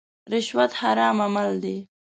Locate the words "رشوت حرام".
0.31-1.17